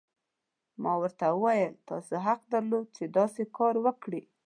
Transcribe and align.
ما 0.81 0.93
ورته 1.01 1.25
وویل: 1.31 1.73
تاسي 1.89 2.15
حق 2.25 2.41
درلود، 2.53 2.87
چې 2.95 3.03
داسې 3.17 3.43
کار 3.57 3.75
وکړي. 3.85 4.21